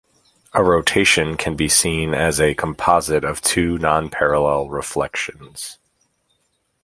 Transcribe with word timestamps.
A 0.55 0.63
rotation 0.63 1.37
can 1.37 1.55
be 1.55 1.69
seen 1.69 2.15
as 2.15 2.41
a 2.41 2.55
composite 2.55 3.23
of 3.23 3.39
two 3.39 3.77
non-parallel 3.77 4.67
reflections. 4.71 5.77